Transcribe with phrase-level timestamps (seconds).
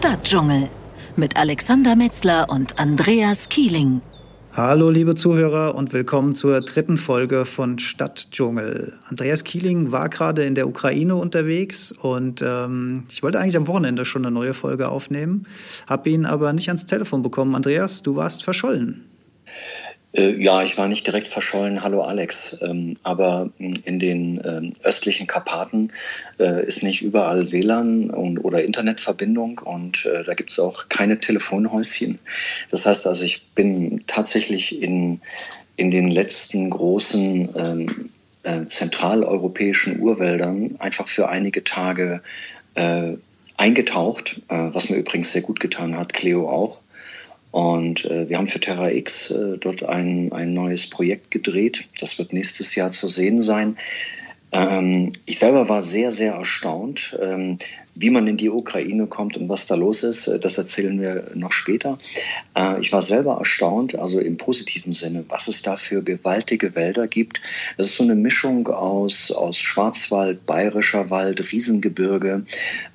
[0.00, 0.70] Stadtdschungel
[1.16, 4.00] mit Alexander Metzler und Andreas Kieling.
[4.50, 8.98] Hallo liebe Zuhörer und willkommen zur dritten Folge von Stadtdschungel.
[9.10, 14.06] Andreas Kieling war gerade in der Ukraine unterwegs und ähm, ich wollte eigentlich am Wochenende
[14.06, 15.46] schon eine neue Folge aufnehmen,
[15.86, 17.54] habe ihn aber nicht ans Telefon bekommen.
[17.54, 19.04] Andreas, du warst verschollen.
[20.12, 21.82] Äh, ja, ich war nicht direkt verschollen.
[21.82, 22.58] Hallo Alex.
[22.62, 25.92] Ähm, aber hm, in den ähm, östlichen Karpaten
[26.38, 31.20] äh, ist nicht überall WLAN und, oder Internetverbindung und äh, da gibt es auch keine
[31.20, 32.18] Telefonhäuschen.
[32.70, 35.20] Das heißt also, ich bin tatsächlich in,
[35.76, 38.10] in den letzten großen ähm,
[38.42, 42.22] äh, zentraleuropäischen Urwäldern einfach für einige Tage
[43.56, 46.78] eingetaucht, was mir übrigens sehr gut getan hat, Cleo auch.
[47.50, 51.84] Und äh, wir haben für Terra X äh, dort ein, ein neues Projekt gedreht.
[52.00, 53.76] Das wird nächstes Jahr zu sehen sein.
[54.52, 57.58] Ähm, ich selber war sehr, sehr erstaunt, ähm,
[57.94, 60.26] wie man in die Ukraine kommt und was da los ist.
[60.26, 61.98] Äh, das erzählen wir noch später.
[62.56, 67.06] Äh, ich war selber erstaunt, also im positiven Sinne, was es da für gewaltige Wälder
[67.06, 67.40] gibt.
[67.76, 72.44] Das ist so eine Mischung aus, aus Schwarzwald, bayerischer Wald, Riesengebirge,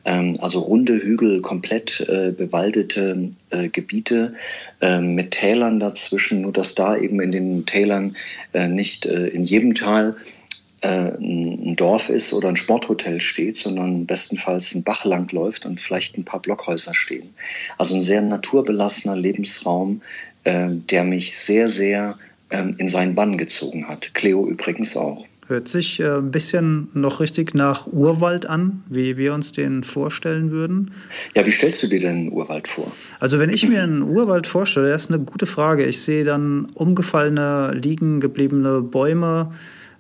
[0.04, 4.34] ähm, also runde Hügel, komplett äh, bewaldete äh, Gebiete
[4.82, 8.18] äh, mit Tälern dazwischen, nur dass da eben in den Tälern
[8.54, 10.45] äh, nicht in jedem Tal äh,
[10.88, 16.26] ein Dorf ist oder ein Sporthotel steht, sondern bestenfalls ein Bach langläuft und vielleicht ein
[16.26, 17.34] paar Blockhäuser stehen.
[17.78, 20.02] Also ein sehr naturbelassener Lebensraum,
[20.44, 22.18] äh, der mich sehr, sehr
[22.52, 24.14] ähm, in seinen Bann gezogen hat.
[24.14, 25.26] Cleo übrigens auch.
[25.48, 30.50] Hört sich äh, ein bisschen noch richtig nach Urwald an, wie wir uns den vorstellen
[30.50, 30.92] würden.
[31.36, 32.92] Ja, wie stellst du dir denn einen Urwald vor?
[33.20, 35.86] Also wenn ich mir einen Urwald vorstelle, das ist eine gute Frage.
[35.86, 39.54] Ich sehe dann umgefallene, liegen gebliebene Bäume,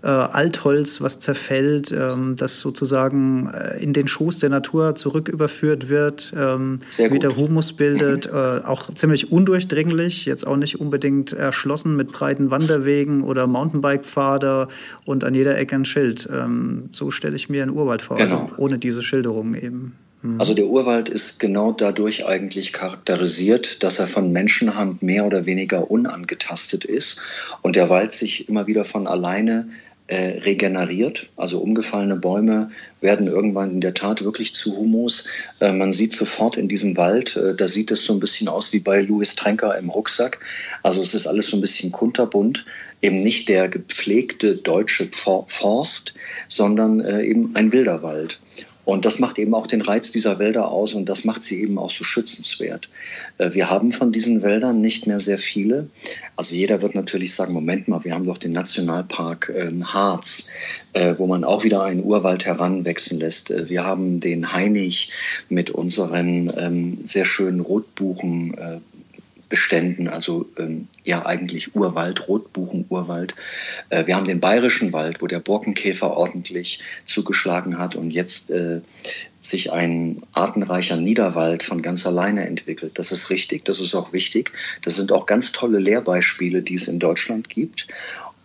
[0.05, 6.31] äh, Altholz, was zerfällt, ähm, das sozusagen äh, in den Schoß der Natur zurücküberführt wird,
[6.37, 12.51] ähm, wieder Humus bildet, äh, auch ziemlich undurchdringlich, jetzt auch nicht unbedingt erschlossen mit breiten
[12.51, 14.67] Wanderwegen oder Mountainbike-Pfade
[15.05, 16.29] und an jeder Ecke ein Schild.
[16.31, 18.49] Ähm, so stelle ich mir einen Urwald vor, also genau.
[18.49, 19.95] also ohne diese Schilderungen eben.
[20.21, 20.39] Hm.
[20.39, 25.89] Also der Urwald ist genau dadurch eigentlich charakterisiert, dass er von Menschenhand mehr oder weniger
[25.89, 29.67] unangetastet ist und der Wald sich immer wieder von alleine
[30.07, 31.29] äh, regeneriert.
[31.35, 32.69] Also umgefallene Bäume
[33.01, 35.27] werden irgendwann in der Tat wirklich zu Humus.
[35.59, 38.71] Äh, man sieht sofort in diesem Wald, äh, da sieht es so ein bisschen aus
[38.71, 40.39] wie bei Louis Trenker im Rucksack.
[40.83, 42.65] Also es ist alles so ein bisschen kunterbunt.
[43.01, 46.13] Eben nicht der gepflegte deutsche Forst,
[46.47, 48.39] sondern äh, eben ein wilder Wald.
[48.85, 51.77] Und das macht eben auch den Reiz dieser Wälder aus und das macht sie eben
[51.77, 52.87] auch so schützenswert.
[53.39, 55.89] Äh, wir haben von diesen Wäldern nicht mehr sehr viele.
[56.35, 60.47] Also jeder wird natürlich sagen, Moment mal, wir haben doch den Nationalpark ähm, Harz,
[60.93, 63.49] äh, wo man auch wieder einen Urwald heranwachsen lässt.
[63.49, 65.11] Äh, wir haben den Heinig
[65.49, 68.55] mit unseren ähm, sehr schönen Rotbuchen,
[69.49, 73.35] Beständen, also ähm, ja eigentlich Urwald, Rotbuchen-Urwald.
[73.89, 78.81] Äh, wir haben den bayerischen Wald, wo der Borkenkäfer ordentlich zugeschlagen hat und jetzt äh,
[79.41, 82.97] sich ein artenreicher Niederwald von ganz alleine entwickelt.
[82.97, 84.51] Das ist richtig, das ist auch wichtig.
[84.83, 87.87] Das sind auch ganz tolle Lehrbeispiele, die es in Deutschland gibt.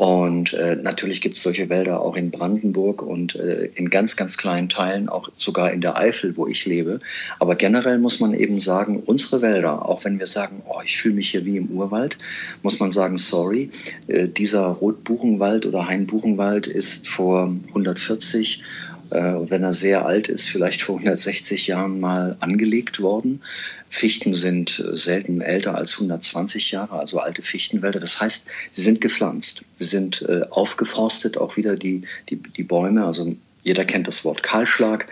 [0.00, 4.38] Und äh, natürlich gibt es solche Wälder auch in Brandenburg und äh, in ganz, ganz
[4.38, 7.00] kleinen Teilen, auch sogar in der Eifel, wo ich lebe.
[7.38, 11.16] Aber generell muss man eben sagen, unsere Wälder, auch wenn wir sagen, oh, ich fühle
[11.16, 12.16] mich hier wie im Urwald,
[12.62, 13.68] muss man sagen, sorry,
[14.06, 18.62] äh, dieser Rotbuchenwald oder Hainbuchenwald ist vor 140
[19.10, 23.42] äh, wenn er sehr alt ist, vielleicht vor 160 Jahren mal angelegt worden.
[23.88, 27.98] Fichten sind äh, selten älter als 120 Jahre, also alte Fichtenwälder.
[27.98, 33.04] Das heißt, sie sind gepflanzt, sie sind äh, aufgeforstet, auch wieder die, die, die Bäume.
[33.04, 33.34] Also
[33.64, 35.08] jeder kennt das Wort Kahlschlag.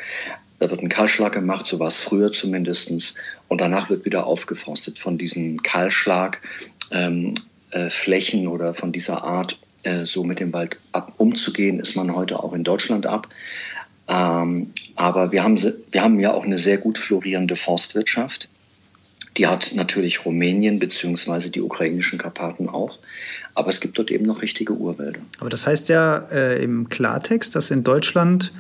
[0.61, 3.15] Da wird ein Kahlschlag gemacht, so war es früher zumindest.
[3.49, 4.99] Und danach wird wieder aufgeforstet.
[4.99, 7.35] Von diesen Kahlschlagflächen ähm,
[7.73, 9.59] äh, oder von dieser Art,
[10.03, 13.29] so mit dem Wald ab, umzugehen, ist man heute auch in Deutschland ab.
[14.09, 15.59] Ähm, aber wir haben,
[15.91, 18.49] wir haben ja auch eine sehr gut florierende Forstwirtschaft.
[19.37, 21.51] Die hat natürlich Rumänien bzw.
[21.51, 22.99] die ukrainischen Karpaten auch.
[23.55, 25.21] Aber es gibt dort eben noch richtige Urwälder.
[25.41, 28.53] Aber das heißt ja äh, im Klartext, dass in Deutschland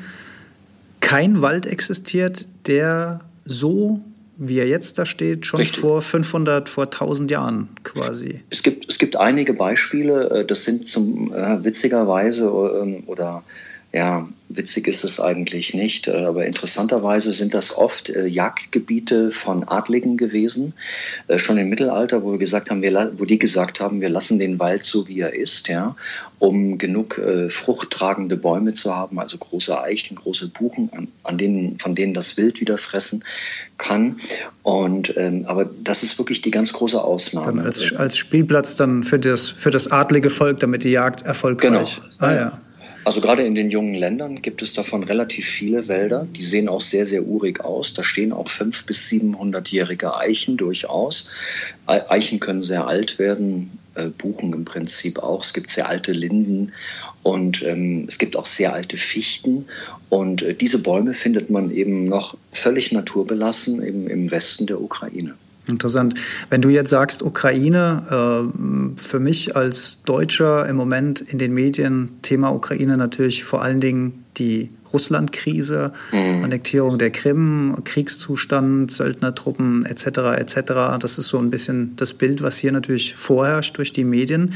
[1.01, 4.01] kein Wald existiert, der so
[4.39, 5.81] wie er jetzt da steht, schon Richtig.
[5.81, 8.41] vor 500, vor 1000 Jahren quasi.
[8.51, 13.43] Es gibt, es gibt einige Beispiele, äh, das sind zum äh, witzigerweise äh, oder
[13.91, 19.67] Ja, witzig ist es eigentlich nicht, äh, aber interessanterweise sind das oft äh, Jagdgebiete von
[19.67, 20.75] Adligen gewesen,
[21.27, 24.39] äh, schon im Mittelalter, wo wir gesagt haben, wir, wo die gesagt haben, wir lassen
[24.39, 25.97] den Wald so wie er ist, ja,
[26.39, 31.79] um genug äh, fruchttragende Bäume zu haben, also große Eichen, große Buchen, an, an denen,
[31.79, 33.25] von denen das Wild wieder fressen
[33.79, 34.21] kann.
[34.63, 37.47] Und ähm, aber das ist wirklich die ganz große Ausnahme.
[37.47, 41.71] Dann als, als Spielplatz dann für das für das adlige Volk, damit die Jagd erfolgreich.
[41.71, 41.87] Genau.
[42.19, 42.61] Ah, ja.
[43.09, 46.29] Also gerade in den jungen Ländern gibt es davon relativ viele Wälder.
[46.37, 47.95] Die sehen auch sehr, sehr urig aus.
[47.95, 51.27] Da stehen auch fünf bis 700-jährige Eichen durchaus.
[51.87, 55.43] Eichen können sehr alt werden, äh, Buchen im Prinzip auch.
[55.43, 56.75] Es gibt sehr alte Linden
[57.23, 59.69] und ähm, es gibt auch sehr alte Fichten.
[60.11, 65.35] Und äh, diese Bäume findet man eben noch völlig naturbelassen eben im Westen der Ukraine.
[65.69, 66.15] Interessant.
[66.49, 72.19] Wenn du jetzt sagst Ukraine, äh, für mich als Deutscher im Moment in den Medien
[72.23, 76.45] Thema Ukraine natürlich vor allen Dingen die Russlandkrise, mhm.
[76.45, 80.07] Annektierung der Krim, Kriegszustand, Söldnertruppen etc.
[80.39, 80.57] etc.
[80.99, 84.55] Das ist so ein bisschen das Bild, was hier natürlich vorherrscht durch die Medien.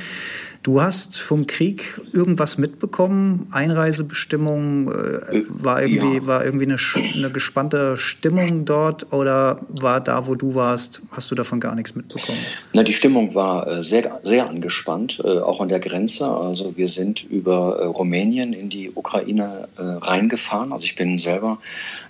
[0.62, 3.49] Du hast vom Krieg irgendwas mitbekommen?
[3.50, 4.87] Einreisebestimmungen?
[4.88, 6.26] Äh, war irgendwie, ja.
[6.26, 6.76] war irgendwie eine,
[7.14, 11.97] eine, gespannte Stimmung dort oder war da, wo du warst, hast du davon gar nichts
[11.97, 12.38] mitbekommen?
[12.75, 16.29] Na, die Stimmung war äh, sehr, sehr angespannt, äh, auch an der Grenze.
[16.29, 20.73] Also wir sind über äh, Rumänien in die Ukraine äh, reingefahren.
[20.73, 21.58] Also ich bin selber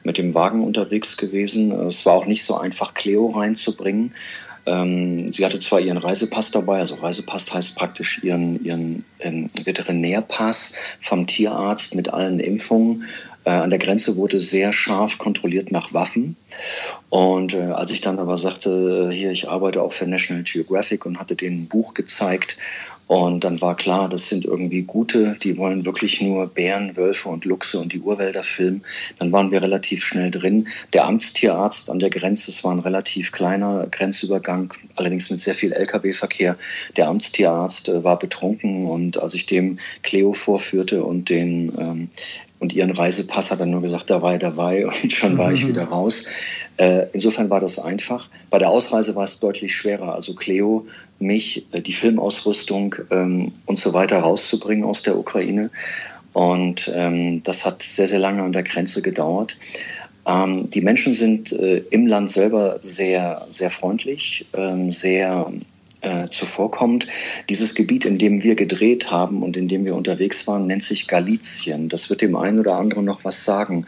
[0.05, 1.73] mit dem Wagen unterwegs gewesen.
[1.73, 4.13] Es war auch nicht so einfach, Cleo reinzubringen.
[4.67, 10.73] Ähm, sie hatte zwar ihren Reisepass dabei, also Reisepass heißt praktisch ihren, ihren ähm, Veterinärpass
[11.01, 13.05] vom Tierarzt mit allen Impfungen.
[13.45, 16.37] Äh, an der Grenze wurde sehr scharf kontrolliert nach Waffen.
[17.09, 21.07] Und äh, als ich dann aber sagte, äh, hier, ich arbeite auch für National Geographic
[21.07, 22.57] und hatte denen ein Buch gezeigt
[23.13, 27.45] und dann war klar, das sind irgendwie gute, die wollen wirklich nur Bären, Wölfe und
[27.45, 28.85] Luchse und die Urwälder filmen.
[29.19, 30.67] Dann waren wir relativ schnell drin.
[30.95, 35.75] Der Amtstierarzt an der Grenze, es war ein relativ kleiner Grenzübergang, allerdings mit sehr viel
[35.75, 36.57] Lkw-Verkehr.
[36.97, 42.09] Der Amtstierarzt äh, war betrunken und als ich dem Cleo vorführte und den ähm,
[42.63, 45.67] und ihren Reisepass hat er nur gesagt, da war er dabei und schon war ich
[45.67, 46.23] wieder raus.
[46.77, 48.31] Äh, insofern war das einfach.
[48.51, 50.15] Bei der Ausreise war es deutlich schwerer.
[50.15, 50.87] Also Cleo,
[51.19, 55.71] mich, äh, die Filmausrüstung ähm, und so weiter rauszubringen aus der Ukraine.
[56.35, 59.57] Und ähm, das hat sehr, sehr lange an der Grenze gedauert.
[60.25, 65.53] Ähm, die Menschen sind äh, im Land selber sehr, sehr freundlich, ähm, sehr
[66.03, 67.07] äh, zuvorkommt.
[67.49, 71.07] Dieses Gebiet, in dem wir gedreht haben und in dem wir unterwegs waren, nennt sich
[71.07, 71.89] Galizien.
[71.89, 73.87] Das wird dem einen oder anderen noch was sagen.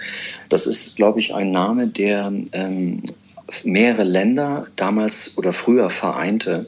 [0.48, 3.02] Das ist, glaube ich, ein Name, der ähm,
[3.64, 6.66] mehrere Länder damals oder früher vereinte.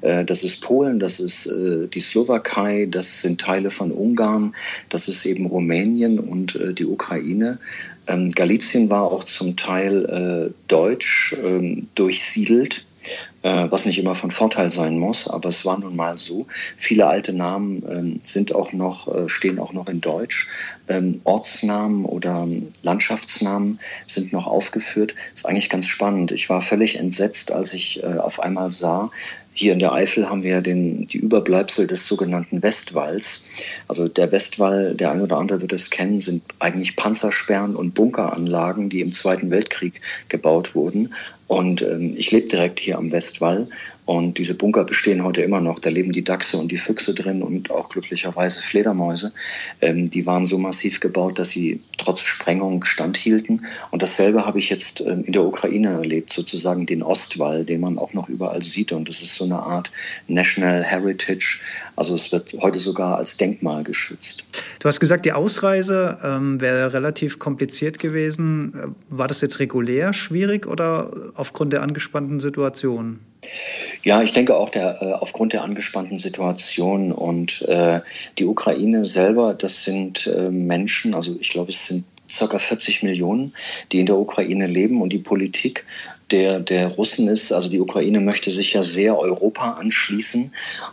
[0.00, 4.54] Äh, das ist Polen, das ist äh, die Slowakei, das sind Teile von Ungarn,
[4.88, 7.58] das ist eben Rumänien und äh, die Ukraine.
[8.06, 12.84] Ähm, Galizien war auch zum Teil deutsch ähm, durchsiedelt
[13.42, 16.46] was nicht immer von Vorteil sein muss, aber es war nun mal so.
[16.76, 20.48] Viele alte Namen ähm, sind auch noch, äh, stehen auch noch in Deutsch.
[20.88, 22.48] Ähm, Ortsnamen oder
[22.82, 25.14] Landschaftsnamen sind noch aufgeführt.
[25.34, 26.32] Ist eigentlich ganz spannend.
[26.32, 29.10] Ich war völlig entsetzt, als ich äh, auf einmal sah,
[29.58, 33.42] hier in der Eifel haben wir den, die Überbleibsel des sogenannten Westwalls.
[33.88, 38.88] Also der Westwall, der ein oder andere wird es kennen, sind eigentlich Panzersperren und Bunkeranlagen,
[38.88, 41.12] die im Zweiten Weltkrieg gebaut wurden.
[41.48, 43.68] Und ähm, ich lebe direkt hier am Westwall
[44.08, 45.78] und diese Bunker bestehen heute immer noch.
[45.78, 49.32] Da leben die Dachse und die Füchse drin und auch glücklicherweise Fledermäuse.
[49.82, 53.66] Ähm, die waren so massiv gebaut, dass sie trotz Sprengung standhielten.
[53.90, 57.98] Und dasselbe habe ich jetzt ähm, in der Ukraine erlebt, sozusagen den Ostwall, den man
[57.98, 58.92] auch noch überall sieht.
[58.92, 59.90] Und das ist so eine Art
[60.26, 61.58] National Heritage.
[61.96, 64.44] Also es wird heute sogar als Denkmal geschützt.
[64.80, 68.94] Du hast gesagt, die Ausreise ähm, wäre relativ kompliziert gewesen.
[69.08, 73.20] War das jetzt regulär schwierig oder aufgrund der angespannten Situation?
[74.02, 78.00] Ja, ich denke auch der, äh, aufgrund der angespannten Situation und äh,
[78.38, 83.54] die Ukraine selber, das sind äh, Menschen, also ich glaube, es sind circa 40 Millionen,
[83.92, 85.86] die in der Ukraine leben und die Politik
[86.30, 90.52] der, der Russen ist, also die Ukraine möchte sich ja sehr Europa anschließen.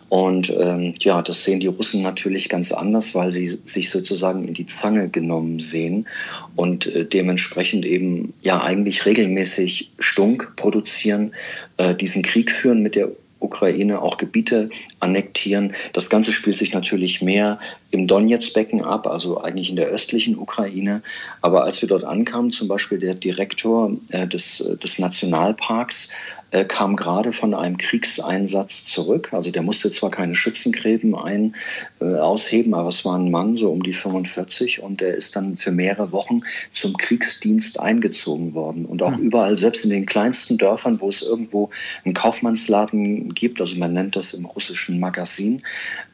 [0.10, 4.54] Und ähm, ja, das sehen die Russen natürlich ganz anders, weil sie sich sozusagen in
[4.54, 6.08] die Zange genommen sehen
[6.56, 11.34] und äh, dementsprechend eben ja eigentlich regelmäßig Stunk produzieren,
[11.77, 13.10] äh, diesen Krieg führen mit der
[13.46, 15.74] Ukraine auch Gebiete annektieren.
[15.94, 17.60] Das Ganze spielt sich natürlich mehr
[17.92, 21.02] im Donetsk-Becken ab, also eigentlich in der östlichen Ukraine.
[21.42, 26.10] Aber als wir dort ankamen, zum Beispiel der Direktor äh, des, des Nationalparks
[26.56, 29.34] äh, kam gerade von einem Kriegseinsatz zurück.
[29.34, 31.56] Also der musste zwar keine Schützengräben ein,
[32.00, 35.58] äh, ausheben, aber es war ein Mann so um die 45 und der ist dann
[35.58, 38.86] für mehrere Wochen zum Kriegsdienst eingezogen worden.
[38.86, 39.24] Und auch mhm.
[39.24, 41.72] überall, selbst in den kleinsten Dörfern, wo es irgendwo
[42.06, 45.62] einen Kaufmannsladen gibt, also man nennt das im russischen Magazin,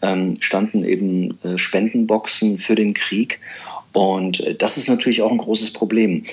[0.01, 3.39] ähm, standen eben äh, Spendenboxen für den Krieg.
[3.93, 6.23] Und äh, das ist natürlich auch ein großes Problem.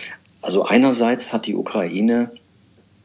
[0.43, 2.31] Also einerseits hat die Ukraine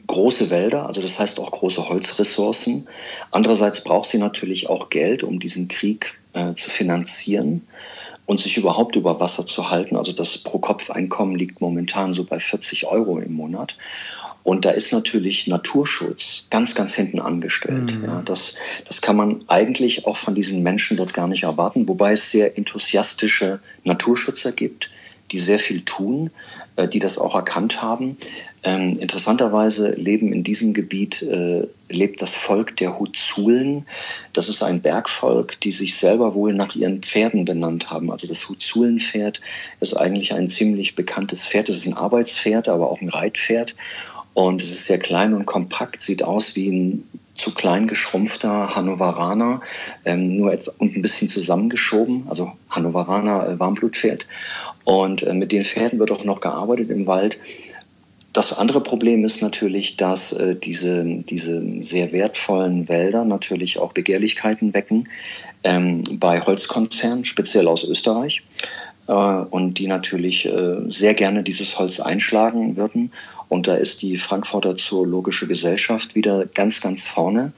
[0.07, 2.87] große Wälder, also das heißt auch große Holzressourcen.
[3.31, 7.67] Andererseits braucht sie natürlich auch Geld, um diesen Krieg äh, zu finanzieren
[8.25, 9.95] und sich überhaupt über Wasser zu halten.
[9.97, 13.77] Also das Pro-Kopf-Einkommen liegt momentan so bei 40 Euro im Monat.
[14.43, 17.95] Und da ist natürlich Naturschutz ganz, ganz hinten angestellt.
[17.95, 18.03] Mhm.
[18.03, 22.13] Ja, das, das kann man eigentlich auch von diesen Menschen dort gar nicht erwarten, wobei
[22.13, 24.89] es sehr enthusiastische Naturschützer gibt,
[25.33, 26.29] die sehr viel tun,
[26.77, 28.17] äh, die das auch erkannt haben.
[28.63, 33.85] Ähm, interessanterweise leben in diesem Gebiet, äh, lebt das Volk der Huzulen.
[34.31, 38.09] Das ist ein Bergvolk, die sich selber wohl nach ihren Pferden benannt haben.
[38.11, 39.41] Also das Huzulenpferd
[39.81, 41.67] ist eigentlich ein ziemlich bekanntes Pferd.
[41.67, 43.75] Es ist ein Arbeitspferd, aber auch ein Reitpferd.
[44.33, 47.03] Und es ist sehr klein und kompakt, sieht aus wie ein
[47.35, 49.61] zu klein geschrumpfter Hannoveraner,
[50.05, 54.27] ähm, nur etwa, und ein bisschen zusammengeschoben, also Hannoveraner äh, Warmblutpferd.
[54.83, 57.39] Und äh, mit den Pferden wird auch noch gearbeitet im Wald.
[58.33, 64.73] Das andere Problem ist natürlich, dass äh, diese, diese sehr wertvollen Wälder natürlich auch Begehrlichkeiten
[64.73, 65.07] wecken
[65.63, 68.43] ähm, bei Holzkonzernen, speziell aus Österreich.
[69.07, 73.11] Äh, und die natürlich äh, sehr gerne dieses Holz einschlagen würden.
[73.49, 77.53] Und da ist die Frankfurter Zoologische Gesellschaft wieder ganz, ganz vorne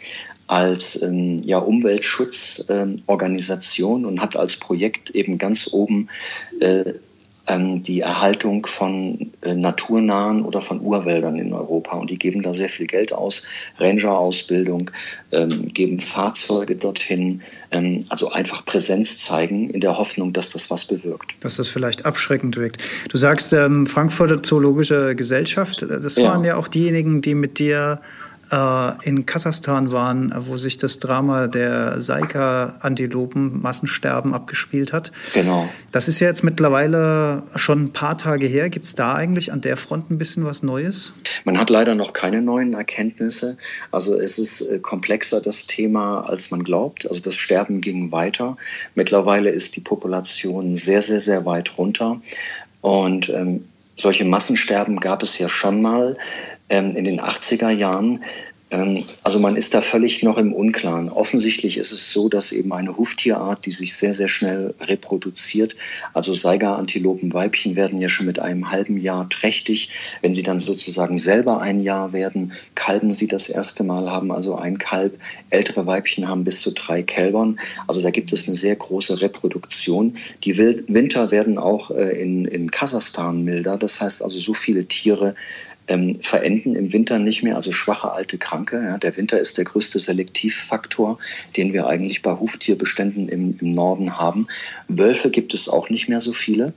[0.47, 6.09] als ähm, ja, Umweltschutzorganisation ähm, und hat als Projekt eben ganz oben
[6.59, 6.93] äh,
[7.47, 11.97] ähm, die Erhaltung von äh, naturnahen oder von Urwäldern in Europa.
[11.97, 13.43] Und die geben da sehr viel Geld aus,
[13.79, 14.91] Ranger-Ausbildung,
[15.31, 20.85] ähm, geben Fahrzeuge dorthin, ähm, also einfach Präsenz zeigen in der Hoffnung, dass das was
[20.85, 21.33] bewirkt.
[21.41, 22.81] Dass das vielleicht abschreckend wirkt.
[23.09, 26.51] Du sagst ähm, Frankfurter Zoologische Gesellschaft, das waren ja.
[26.51, 28.05] ja auch diejenigen, die mit dir äh,
[28.51, 35.11] in Kasachstan waren, wo sich das Drama der Saika-Antilopen Massensterben abgespielt hat.
[35.33, 35.67] Genau.
[35.91, 38.69] Das ist ja jetzt mittlerweile schon ein paar Tage her.
[38.69, 41.13] Gibt es da eigentlich an der Front ein bisschen was Neues?
[41.43, 43.57] Man hat leider noch keine neuen Erkenntnisse.
[43.91, 47.07] Also es ist äh, komplexer das Thema, als man glaubt.
[47.07, 48.57] Also das Sterben ging weiter.
[48.93, 52.21] Mittlerweile ist die Population sehr, sehr, sehr weit runter.
[52.81, 56.17] Und ähm, solche Massensterben gab es ja schon mal
[56.69, 58.23] ähm, in den 80er Jahren.
[58.71, 61.09] Ähm, also man ist da völlig noch im Unklaren.
[61.09, 65.75] Offensichtlich ist es so, dass eben eine Huftierart, die sich sehr, sehr schnell reproduziert,
[66.13, 69.89] also Saiga-Antilopenweibchen werden ja schon mit einem halben Jahr trächtig.
[70.21, 74.55] Wenn sie dann sozusagen selber ein Jahr werden, kalben sie das erste Mal, haben also
[74.55, 75.19] ein Kalb.
[75.49, 77.59] Ältere Weibchen haben bis zu drei Kälbern.
[77.87, 80.17] Also da gibt es eine sehr große Reproduktion.
[80.43, 83.77] Die Winter werden auch äh, in, in Kasachstan milder.
[83.77, 85.35] Das heißt also, so viele Tiere
[85.87, 88.83] ähm, verenden im Winter nicht mehr, also schwache alte Kranke.
[88.83, 88.97] Ja.
[88.97, 91.19] Der Winter ist der größte Selektivfaktor,
[91.57, 94.47] den wir eigentlich bei Huftierbeständen im, im Norden haben.
[94.87, 96.73] Wölfe gibt es auch nicht mehr so viele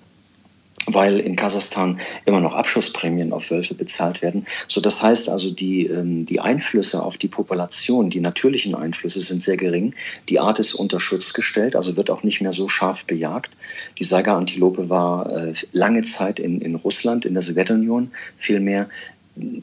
[0.94, 4.46] weil in Kasachstan immer noch Abschussprämien auf Wölfe bezahlt werden.
[4.68, 9.42] So, das heißt also, die, ähm, die Einflüsse auf die Population, die natürlichen Einflüsse sind
[9.42, 9.94] sehr gering.
[10.28, 13.50] Die Art ist unter Schutz gestellt, also wird auch nicht mehr so scharf bejagt.
[13.98, 18.88] Die Saiga-Antilope war äh, lange Zeit in, in Russland, in der Sowjetunion vielmehr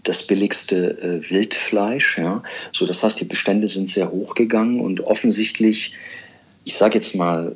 [0.03, 2.17] das billigste äh, Wildfleisch.
[2.17, 2.43] Ja.
[2.71, 5.93] So, das heißt, die Bestände sind sehr hoch gegangen und offensichtlich,
[6.63, 7.55] ich sage jetzt mal,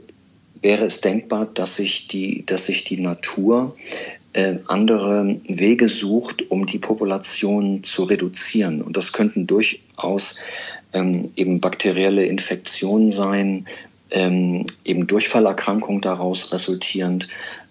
[0.62, 3.76] wäre es denkbar, dass sich die, dass sich die Natur
[4.34, 8.82] äh, andere Wege sucht, um die Population zu reduzieren.
[8.82, 10.36] Und das könnten durchaus
[10.94, 13.66] ähm, eben bakterielle Infektionen sein,
[14.12, 17.28] ähm, eben Durchfallerkrankungen daraus resultierend.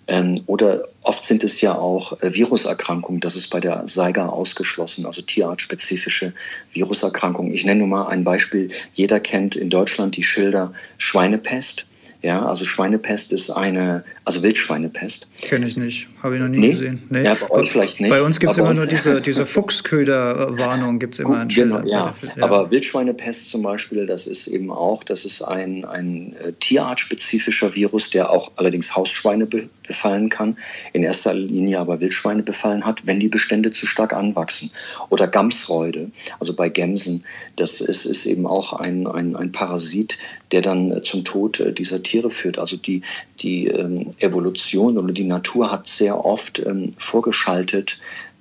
[0.08, 3.20] Ähm, oder oft sind es ja auch äh, Viruserkrankungen.
[3.20, 6.32] Das ist bei der Saiga ausgeschlossen, also tierartspezifische
[6.72, 7.52] Viruserkrankungen.
[7.52, 8.70] Ich nenne nur mal ein Beispiel.
[8.94, 11.87] Jeder kennt in Deutschland die Schilder Schweinepest.
[12.20, 15.28] Ja, also Schweinepest ist eine, also Wildschweinepest.
[15.40, 16.70] Kenne ich nicht, habe ich noch nie nee?
[16.72, 17.00] gesehen.
[17.10, 17.22] Nee.
[17.22, 18.10] Ja, bei euch vielleicht nicht.
[18.10, 22.14] Bei uns gibt es immer nur diese, diese Fuchsköder-Warnung, gibt es immer ein Genau, ja.
[22.36, 22.42] ja.
[22.42, 28.10] Aber Wildschweinepest zum Beispiel, das ist eben auch, das ist ein, ein äh, tierartspezifischer Virus,
[28.10, 30.56] der auch allerdings Hausschweine be befallen kann,
[30.92, 34.70] in erster Linie aber Wildschweine befallen hat, wenn die Bestände zu stark anwachsen.
[35.10, 37.24] Oder Gamsreude, also bei Gämsen,
[37.56, 40.18] das ist, ist eben auch ein, ein, ein Parasit,
[40.52, 42.58] der dann zum Tod äh, dieser Tiere führt.
[42.58, 43.02] Also die,
[43.40, 47.98] die ähm, Evolution oder die Natur hat sehr oft ähm, vorgeschaltet,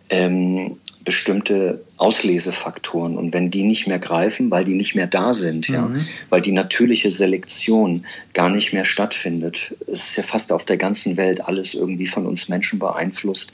[0.09, 0.77] ähm,
[1.07, 3.17] bestimmte Auslesefaktoren.
[3.17, 5.75] Und wenn die nicht mehr greifen, weil die nicht mehr da sind, mhm.
[5.75, 5.89] ja,
[6.29, 11.15] weil die natürliche Selektion gar nicht mehr stattfindet, es ist ja fast auf der ganzen
[11.15, 13.53] Welt alles irgendwie von uns Menschen beeinflusst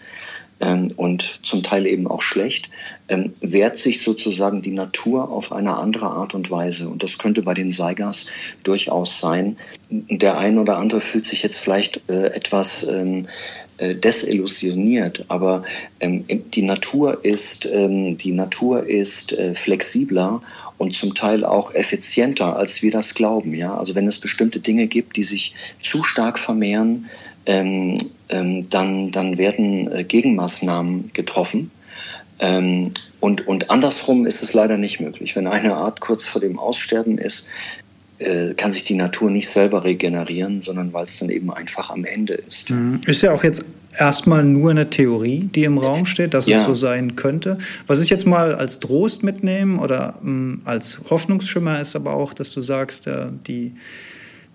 [0.63, 2.69] ähm, und zum Teil eben auch schlecht,
[3.09, 6.89] ähm, wehrt sich sozusagen die Natur auf eine andere Art und Weise.
[6.89, 8.25] Und das könnte bei den Seigas
[8.63, 9.57] durchaus sein.
[9.89, 13.27] Der ein oder andere fühlt sich jetzt vielleicht äh, etwas ähm,
[13.77, 15.63] äh, desillusioniert, aber
[15.99, 20.41] ähm, die Natur ist, ähm, die Natur ist äh, flexibler
[20.83, 23.55] und zum Teil auch effizienter, als wir das glauben.
[23.55, 23.75] Ja?
[23.77, 27.09] Also wenn es bestimmte Dinge gibt, die sich zu stark vermehren,
[27.45, 27.97] ähm,
[28.29, 31.71] ähm, dann, dann werden äh, Gegenmaßnahmen getroffen.
[32.39, 35.35] Ähm, und, und andersrum ist es leider nicht möglich.
[35.35, 37.47] Wenn eine Art kurz vor dem Aussterben ist,
[38.55, 42.33] kann sich die Natur nicht selber regenerieren, sondern weil es dann eben einfach am Ende
[42.33, 42.69] ist.
[42.69, 43.01] Mhm.
[43.05, 43.63] Ist ja auch jetzt
[43.97, 46.59] erstmal nur eine Theorie, die im Raum steht, dass ja.
[46.59, 47.57] es so sein könnte.
[47.87, 52.33] Was ich jetzt mal als Trost mitnehme oder mh, mm, als Hoffnungsschimmer ist aber auch,
[52.33, 53.73] dass du sagst, äh, die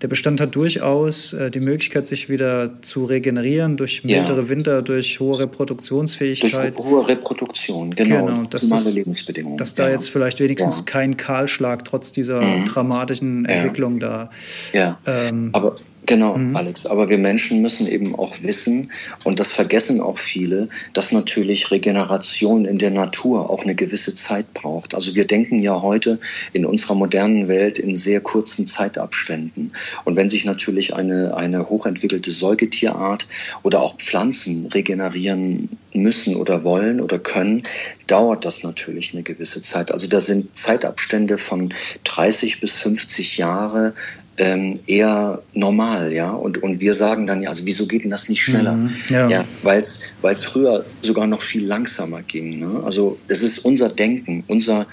[0.01, 4.49] der Bestand hat durchaus äh, die Möglichkeit, sich wieder zu regenerieren durch mildere ja.
[4.49, 6.77] Winter, durch hohe Reproduktionsfähigkeit.
[6.77, 8.25] Durch hohe Reproduktion, genau.
[8.25, 9.57] genau das ist, Lebensbedingungen.
[9.57, 9.93] Dass da ja.
[9.93, 10.83] jetzt vielleicht wenigstens ja.
[10.85, 12.65] kein Kahlschlag trotz dieser mhm.
[12.65, 14.29] dramatischen Entwicklung da.
[14.73, 15.75] Ja, ähm, aber
[16.05, 16.55] Genau, mhm.
[16.55, 16.85] Alex.
[16.85, 18.91] Aber wir Menschen müssen eben auch wissen,
[19.25, 24.53] und das vergessen auch viele, dass natürlich Regeneration in der Natur auch eine gewisse Zeit
[24.53, 24.95] braucht.
[24.95, 26.19] Also wir denken ja heute
[26.53, 29.71] in unserer modernen Welt in sehr kurzen Zeitabständen.
[30.05, 33.27] Und wenn sich natürlich eine, eine hochentwickelte Säugetierart
[33.63, 37.63] oder auch Pflanzen regenerieren müssen oder wollen oder können,
[38.07, 39.91] dauert das natürlich eine gewisse Zeit.
[39.91, 43.93] Also da sind Zeitabstände von 30 bis 50 Jahre
[44.39, 46.31] ähm, eher normal, ja.
[46.31, 48.73] Und, und wir sagen dann ja, also wieso geht denn das nicht schneller?
[48.73, 49.29] Mhm, ja.
[49.29, 52.57] ja Weil es früher sogar noch viel langsamer ging.
[52.57, 52.81] Ne?
[52.83, 54.87] Also es ist unser Denken, unser,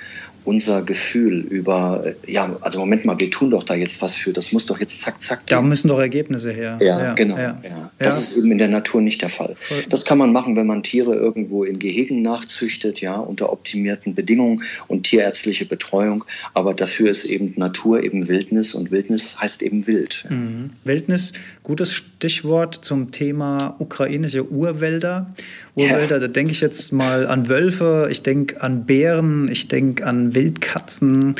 [0.46, 4.32] unser Gefühl über, äh, ja, also Moment mal, wir tun doch da jetzt was für,
[4.32, 5.56] das muss doch jetzt zack, zack gehen.
[5.56, 6.78] Da müssen doch Ergebnisse her.
[6.80, 7.36] Ja, ja genau.
[7.36, 7.60] Ja.
[7.62, 7.90] ja.
[7.98, 9.56] Das ist eben in der Natur nicht der Fall.
[9.90, 14.62] Das kann man machen, wenn man Tiere irgendwo in Gehegen nachzüchtet, ja, unter optimierten Bedingungen
[14.86, 16.24] und tierärztliche Betreuung.
[16.54, 20.26] Aber dafür ist eben Natur eben Wildnis und Wildnis heißt eben wild.
[20.28, 20.70] Mhm.
[20.84, 21.32] Wildnis,
[21.66, 25.34] gutes Stichwort zum Thema ukrainische Urwälder.
[25.74, 30.32] Urwälder, da denke ich jetzt mal an Wölfe, ich denke an Bären, ich denke an
[30.36, 31.34] Wildkatzen.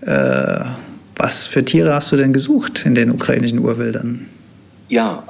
[0.00, 0.64] Äh,
[1.16, 4.24] was für Tiere hast du denn gesucht in den ukrainischen Urwäldern?
[4.88, 5.22] Ja,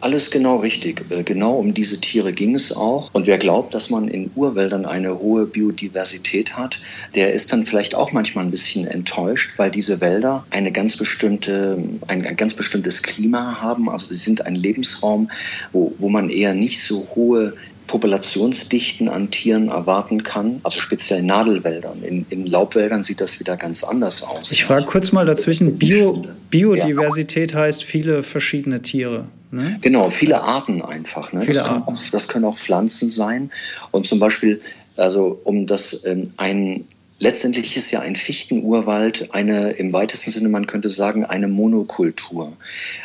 [0.00, 1.04] alles genau richtig.
[1.10, 3.10] Äh, genau um diese Tiere ging es auch.
[3.12, 6.80] Und wer glaubt, dass man in Urwäldern eine hohe Biodiversität hat,
[7.14, 11.78] der ist dann vielleicht auch manchmal ein bisschen enttäuscht, weil diese Wälder eine ganz bestimmte,
[12.08, 13.88] ein, ein ganz bestimmtes Klima haben.
[13.88, 15.30] Also sie sind ein Lebensraum,
[15.72, 17.54] wo, wo man eher nicht so hohe
[17.90, 22.04] Populationsdichten an Tieren erwarten kann, also speziell Nadelwäldern.
[22.04, 24.52] In, in Laubwäldern sieht das wieder ganz anders aus.
[24.52, 27.58] Ich frage kurz mal dazwischen, Bio, Biodiversität ja.
[27.58, 29.24] heißt viele verschiedene Tiere.
[29.50, 29.78] Ne?
[29.80, 31.32] Genau, viele Arten einfach.
[31.32, 31.40] Ne?
[31.40, 33.50] Viele das, können Auch, das können auch Pflanzen sein.
[33.90, 34.60] Und zum Beispiel,
[34.96, 36.84] also um das ähm, ein
[37.22, 42.56] Letztendlich ist ja ein Fichtenurwald eine, im weitesten Sinne, man könnte sagen, eine Monokultur.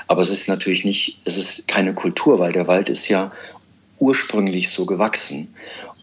[0.08, 3.34] Aber es ist natürlich nicht, es ist keine Kultur, weil der Wald ist ja
[4.00, 5.54] ursprünglich so gewachsen.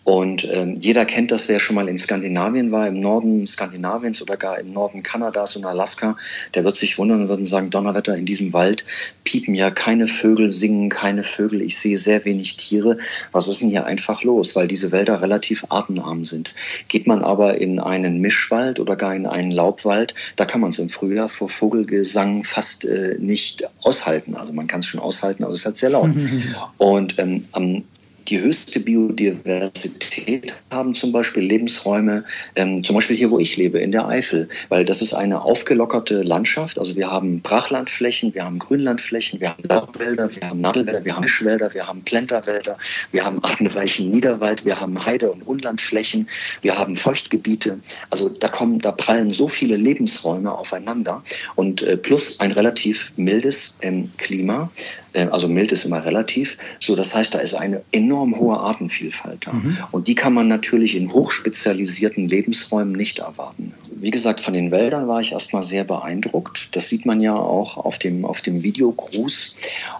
[0.04, 4.36] Und ähm, jeder kennt das, wer schon mal in Skandinavien war, im Norden Skandinaviens oder
[4.36, 6.16] gar im Norden Kanadas und Alaska,
[6.54, 8.84] der wird sich wundern und würden sagen, Donnerwetter, in diesem Wald
[9.22, 12.98] piepen ja keine Vögel, singen keine Vögel, ich sehe sehr wenig Tiere.
[13.30, 14.56] Was ist denn hier einfach los?
[14.56, 16.54] Weil diese Wälder relativ artenarm sind.
[16.88, 20.78] Geht man aber in einen Mischwald oder gar in einen Laubwald, da kann man es
[20.78, 24.34] im Frühjahr vor Vogelgesang fast äh, nicht aushalten.
[24.34, 26.10] Also man kann es schon aushalten, aber es ist halt sehr laut.
[26.78, 27.84] und ähm, am
[28.28, 32.24] die höchste Biodiversität haben zum Beispiel Lebensräume,
[32.56, 36.22] ähm, zum Beispiel hier, wo ich lebe, in der Eifel, weil das ist eine aufgelockerte
[36.22, 36.78] Landschaft.
[36.78, 41.22] Also wir haben Brachlandflächen, wir haben Grünlandflächen, wir haben Laubwälder, wir haben Nadelwälder, wir haben
[41.22, 42.76] Mischwälder, wir haben Plenterwälder,
[43.10, 46.28] wir haben artenreichen Niederwald, wir haben Heide- und Unlandflächen,
[46.60, 47.80] wir haben Feuchtgebiete.
[48.10, 51.22] Also da kommen, da prallen so viele Lebensräume aufeinander
[51.56, 54.70] und äh, plus ein relativ mildes ähm, Klima.
[55.12, 56.56] Äh, also mild ist immer relativ.
[56.80, 59.52] So, das heißt, da ist eine enorm hohe Artenvielfalt da.
[59.52, 59.76] Mhm.
[59.90, 63.74] Und die kann man natürlich in hochspezialisierten Lebensräumen nicht erwarten.
[63.94, 66.74] Wie gesagt, von den Wäldern war ich erstmal sehr beeindruckt.
[66.74, 69.54] Das sieht man ja auch auf dem, auf dem Videogruß.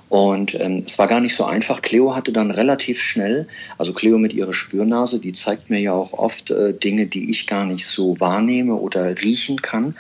[0.09, 1.83] Und ähm, es war gar nicht so einfach.
[1.83, 3.46] Cleo hatte dann relativ schnell,
[3.79, 7.46] also Cleo mit ihrer Spürnase, die zeigt mir ja auch oft äh, Dinge, die ich
[7.46, 9.94] gar nicht so wahrnehme oder riechen kann.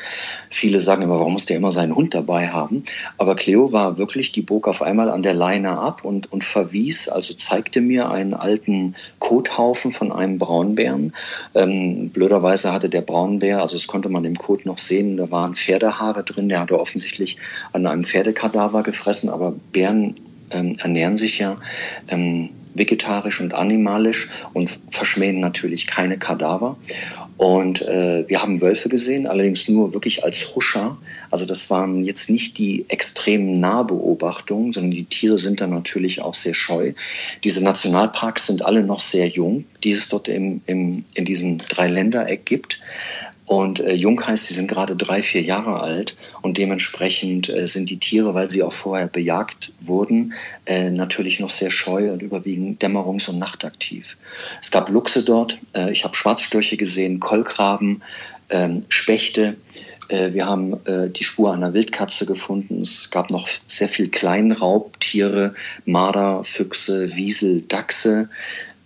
[0.50, 2.84] Viele sagen immer, warum muss der immer seinen Hund dabei haben?
[3.18, 7.08] Aber Cleo war wirklich, die bog auf einmal an der Leine ab und, und verwies,
[7.08, 11.12] also zeigte mir einen alten Kothaufen von einem Braunbären.
[11.54, 15.54] Ähm, blöderweise hatte der Braunbär, also das konnte man im Kot noch sehen, da waren
[15.54, 17.36] Pferdehaare drin, der hatte offensichtlich
[17.72, 20.14] an einem Pferdekadaver gefressen, aber Bären
[20.50, 21.56] ähm, ernähren sich ja
[22.08, 26.76] ähm, vegetarisch und animalisch und verschmähen natürlich keine Kadaver.
[27.36, 30.96] Und äh, wir haben Wölfe gesehen, allerdings nur wirklich als Huscher.
[31.30, 36.34] Also das waren jetzt nicht die extremen Nahbeobachtungen, sondern die Tiere sind dann natürlich auch
[36.34, 36.92] sehr scheu.
[37.42, 42.46] Diese Nationalparks sind alle noch sehr jung, die es dort im, im, in diesem Dreiländereck
[42.46, 42.80] gibt.
[43.52, 47.90] Und äh, jung heißt, sie sind gerade drei, vier Jahre alt und dementsprechend äh, sind
[47.90, 50.32] die Tiere, weil sie auch vorher bejagt wurden,
[50.64, 54.16] äh, natürlich noch sehr scheu und überwiegend dämmerungs- und nachtaktiv.
[54.62, 58.02] Es gab Luchse dort, äh, ich habe Schwarzstörche gesehen, Kolkraben,
[58.48, 59.58] ähm, Spechte.
[60.08, 62.80] Äh, wir haben äh, die Spur einer Wildkatze gefunden.
[62.80, 65.52] Es gab noch sehr viel Kleinraubtiere,
[65.84, 68.30] Marder, Füchse, Wiesel, Dachse.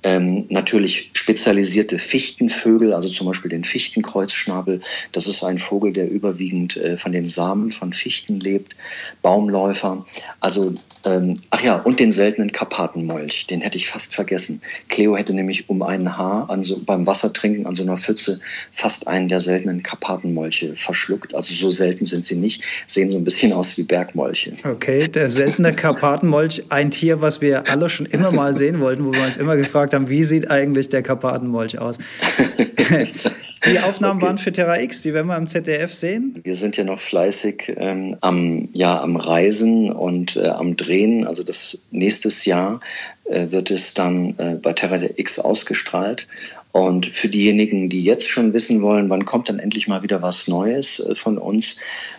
[0.06, 4.80] Ähm, natürlich spezialisierte Fichtenvögel, also zum Beispiel den Fichtenkreuzschnabel.
[5.10, 8.76] Das ist ein Vogel, der überwiegend äh, von den Samen von Fichten lebt.
[9.20, 10.06] Baumläufer.
[10.38, 13.48] Also, ähm, ach ja, und den seltenen Karpatenmolch.
[13.48, 14.62] Den hätte ich fast vergessen.
[14.86, 18.38] Cleo hätte nämlich um ein Haar so, beim Wassertrinken an so einer Pfütze
[18.70, 21.34] fast einen der seltenen Karpatenmolche verschluckt.
[21.34, 22.62] Also so selten sind sie nicht.
[22.86, 24.54] Sehen so ein bisschen aus wie Bergmolche.
[24.64, 29.12] Okay, der seltene Karpatenmolch, ein Tier, was wir alle schon immer mal sehen wollten, wo
[29.12, 31.98] wir uns immer gefragt haben, haben, wie sieht eigentlich der Karpatenmolch aus?
[33.66, 34.26] die Aufnahmen okay.
[34.26, 36.40] waren für Terra X, die werden wir im ZDF sehen.
[36.44, 41.26] Wir sind ja noch fleißig ähm, am, ja, am Reisen und äh, am Drehen.
[41.26, 42.80] Also das nächstes Jahr
[43.24, 46.28] äh, wird es dann äh, bei Terra X ausgestrahlt.
[46.76, 50.46] Und für diejenigen, die jetzt schon wissen wollen, wann kommt dann endlich mal wieder was
[50.46, 51.76] Neues äh, von uns,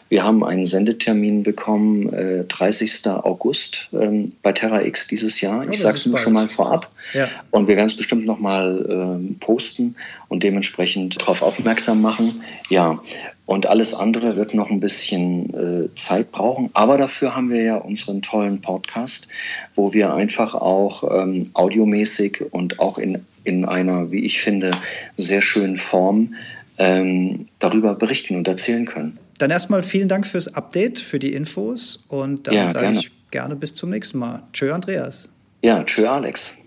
[0.10, 3.06] wir haben einen Sendetermin bekommen, äh, 30.
[3.06, 5.64] August ähm, bei Terra X dieses Jahr.
[5.64, 6.92] Oh, ich sage es nur schon mal vorab.
[7.14, 7.30] Ja.
[7.52, 9.96] Und wir werden es bestimmt noch mal ähm, posten
[10.28, 12.42] und dementsprechend darauf aufmerksam machen.
[12.72, 13.00] Ja,
[13.48, 16.70] und alles andere wird noch ein bisschen äh, Zeit brauchen.
[16.74, 19.28] Aber dafür haben wir ja unseren tollen Podcast,
[19.74, 24.72] wo wir einfach auch ähm, audiomäßig und auch in in einer, wie ich finde,
[25.16, 26.36] sehr schönen Form
[26.78, 29.18] ähm, darüber berichten und erzählen können.
[29.38, 33.56] Dann erstmal vielen Dank fürs Update, für die Infos und dann ja, sage ich gerne
[33.56, 34.44] bis zum nächsten Mal.
[34.52, 35.30] Tschö, Andreas.
[35.62, 36.58] Ja, tschö, Alex.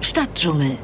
[0.00, 0.78] Stadtdschungel